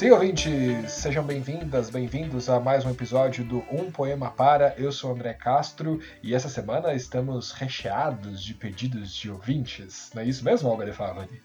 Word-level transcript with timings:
Sim, 0.00 0.12
ouvintes, 0.12 0.92
sejam 0.92 1.22
bem-vindas, 1.22 1.90
bem-vindos 1.90 2.48
a 2.48 2.58
mais 2.58 2.86
um 2.86 2.90
episódio 2.90 3.44
do 3.44 3.58
Um 3.70 3.90
Poema 3.90 4.30
Para. 4.30 4.74
Eu 4.78 4.90
sou 4.90 5.12
André 5.12 5.34
Castro 5.34 6.00
e 6.22 6.34
essa 6.34 6.48
semana 6.48 6.94
estamos 6.94 7.52
recheados 7.52 8.42
de 8.42 8.54
pedidos 8.54 9.14
de 9.14 9.30
ouvintes. 9.30 10.10
Não 10.14 10.22
é 10.22 10.24
isso 10.24 10.42
mesmo, 10.42 10.74
de 10.82 10.92
Favani? 10.94 11.42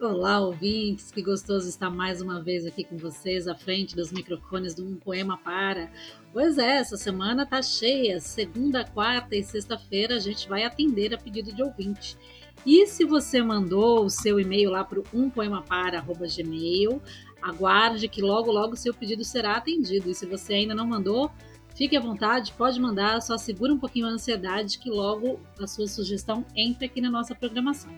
Olá, 0.00 0.40
ouvintes, 0.40 1.12
que 1.12 1.22
gostoso 1.22 1.68
estar 1.68 1.88
mais 1.88 2.20
uma 2.20 2.42
vez 2.42 2.66
aqui 2.66 2.82
com 2.82 2.96
vocês 2.96 3.46
à 3.46 3.54
frente 3.54 3.94
dos 3.94 4.10
microfones 4.10 4.74
do 4.74 4.84
Um 4.84 4.96
Poema 4.96 5.38
Para. 5.38 5.88
Pois 6.32 6.58
é, 6.58 6.78
essa 6.78 6.96
semana 6.96 7.46
tá 7.46 7.62
cheia. 7.62 8.18
Segunda, 8.18 8.84
quarta 8.84 9.36
e 9.36 9.44
sexta-feira 9.44 10.16
a 10.16 10.18
gente 10.18 10.48
vai 10.48 10.64
atender 10.64 11.14
a 11.14 11.18
pedido 11.18 11.54
de 11.54 11.62
ouvinte. 11.62 12.18
E 12.66 12.86
se 12.86 13.04
você 13.04 13.40
mandou 13.42 14.04
o 14.04 14.10
seu 14.10 14.40
e-mail 14.40 14.70
lá 14.70 14.82
para 14.82 14.98
o 14.98 15.04
umpoemapara.gmail, 15.14 17.00
aguarde 17.48 18.08
que 18.08 18.20
logo, 18.20 18.50
logo 18.50 18.76
seu 18.76 18.92
pedido 18.92 19.24
será 19.24 19.56
atendido. 19.56 20.10
E 20.10 20.14
se 20.14 20.26
você 20.26 20.54
ainda 20.54 20.74
não 20.74 20.86
mandou, 20.86 21.30
fique 21.74 21.96
à 21.96 22.00
vontade, 22.00 22.52
pode 22.52 22.80
mandar, 22.80 23.20
só 23.22 23.38
segura 23.38 23.72
um 23.72 23.78
pouquinho 23.78 24.06
a 24.06 24.10
ansiedade 24.10 24.78
que 24.78 24.90
logo 24.90 25.40
a 25.60 25.66
sua 25.66 25.86
sugestão 25.86 26.44
entra 26.54 26.86
aqui 26.86 27.00
na 27.00 27.10
nossa 27.10 27.34
programação. 27.34 27.92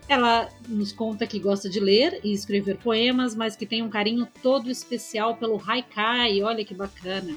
Ela 0.09 0.49
nos 0.69 0.93
conta 0.93 1.25
que 1.25 1.39
gosta 1.39 1.71
de 1.71 1.79
ler 1.79 2.21
e 2.25 2.33
escrever 2.33 2.77
poemas, 2.79 3.37
mas 3.37 3.55
que 3.55 3.65
tem 3.65 3.81
um 3.81 3.89
carinho 3.89 4.27
todo 4.43 4.69
especial 4.69 5.37
pelo 5.37 5.63
haikai, 5.65 6.43
olha 6.43 6.65
que 6.65 6.75
bacana. 6.75 7.37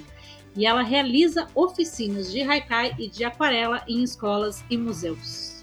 E 0.56 0.66
ela 0.66 0.82
realiza 0.82 1.48
oficinas 1.54 2.32
de 2.32 2.42
haikai 2.42 2.96
e 2.98 3.08
de 3.08 3.24
aquarela 3.24 3.84
em 3.88 4.02
escolas 4.02 4.66
e 4.70 4.78
museus. 4.78 5.63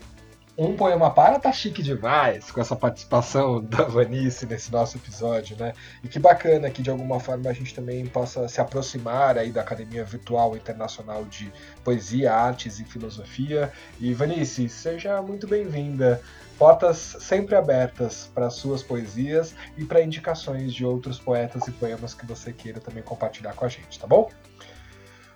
Um 0.58 0.76
poema 0.76 1.10
para 1.10 1.38
tá 1.38 1.52
chique 1.52 1.82
demais 1.82 2.50
com 2.50 2.60
essa 2.60 2.76
participação 2.76 3.62
da 3.64 3.84
Vanice 3.84 4.46
nesse 4.46 4.70
nosso 4.70 4.96
episódio, 4.96 5.56
né? 5.56 5.72
E 6.02 6.08
que 6.08 6.18
bacana 6.18 6.68
que 6.70 6.82
de 6.82 6.90
alguma 6.90 7.18
forma 7.20 7.48
a 7.48 7.52
gente 7.52 7.74
também 7.74 8.04
possa 8.06 8.48
se 8.48 8.60
aproximar 8.60 9.38
aí 9.38 9.50
da 9.50 9.60
Academia 9.60 10.04
Virtual 10.04 10.56
Internacional 10.56 11.24
de 11.24 11.52
Poesia, 11.84 12.32
Artes 12.32 12.80
e 12.80 12.84
Filosofia. 12.84 13.72
E 13.98 14.12
Vanice, 14.12 14.68
seja 14.68 15.22
muito 15.22 15.46
bem-vinda. 15.46 16.20
Portas 16.58 17.16
sempre 17.20 17.54
abertas 17.54 18.30
para 18.34 18.50
suas 18.50 18.82
poesias 18.82 19.54
e 19.78 19.84
para 19.84 20.02
indicações 20.02 20.74
de 20.74 20.84
outros 20.84 21.18
poetas 21.18 21.66
e 21.68 21.70
poemas 21.70 22.12
que 22.12 22.26
você 22.26 22.52
queira 22.52 22.80
também 22.80 23.02
compartilhar 23.02 23.54
com 23.54 23.64
a 23.64 23.68
gente, 23.68 23.98
tá 23.98 24.06
bom? 24.06 24.30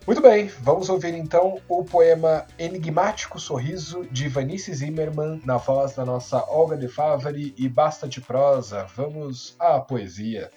Muito 0.06 0.20
bem, 0.20 0.48
vamos 0.60 0.90
ouvir 0.90 1.14
então 1.14 1.58
o 1.66 1.82
poema 1.82 2.46
Enigmático 2.58 3.40
Sorriso 3.40 4.04
de 4.12 4.28
Vanice 4.28 4.74
Zimmermann 4.74 5.40
na 5.46 5.56
voz 5.56 5.94
da 5.94 6.04
nossa 6.04 6.44
Olga 6.46 6.76
de 6.76 6.88
Favari 6.88 7.54
e 7.56 7.66
Basta 7.70 8.06
de 8.06 8.20
Prosa. 8.20 8.84
Vamos 8.94 9.56
à 9.58 9.80
poesia. 9.80 10.50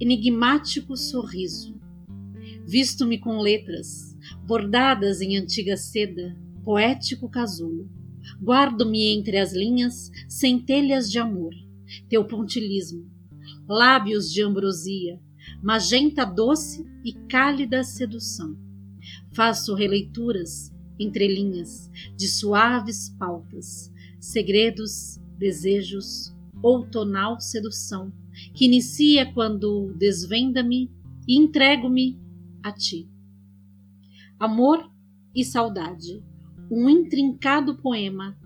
Enigmático 0.00 0.96
sorriso. 0.96 1.81
Visto-me 2.66 3.18
com 3.18 3.40
letras, 3.40 4.16
bordadas 4.46 5.20
em 5.20 5.36
antiga 5.36 5.76
seda, 5.76 6.36
poético 6.64 7.28
casulo. 7.28 7.88
Guardo-me 8.40 9.08
entre 9.14 9.38
as 9.38 9.52
linhas 9.52 10.10
centelhas 10.28 11.10
de 11.10 11.18
amor, 11.18 11.52
teu 12.08 12.24
pontilismo, 12.24 13.10
lábios 13.68 14.32
de 14.32 14.42
ambrosia, 14.42 15.20
magenta 15.62 16.24
doce 16.24 16.84
e 17.04 17.12
cálida 17.28 17.82
sedução. 17.82 18.56
Faço 19.34 19.74
releituras, 19.74 20.72
entre 20.98 21.26
linhas, 21.26 21.90
de 22.16 22.28
suaves 22.28 23.08
pautas, 23.18 23.92
segredos, 24.20 25.20
desejos, 25.36 26.32
outonal 26.62 27.40
sedução, 27.40 28.12
que 28.54 28.66
inicia 28.66 29.30
quando 29.32 29.92
desvenda-me 29.98 30.90
e 31.26 31.36
entrego-me 31.36 32.20
a 32.62 32.72
ti. 32.72 33.08
Amor 34.38 34.90
e 35.34 35.44
Saudade, 35.44 36.24
um 36.70 36.88
intrincado 36.88 37.76
poema, 37.76 38.36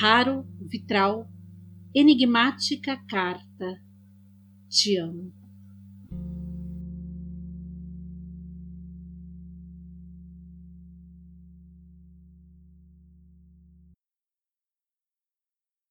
raro, 0.00 0.46
vitral, 0.60 1.28
enigmática 1.94 2.96
carta. 3.08 3.80
Te 4.68 4.98
amo. 4.98 5.37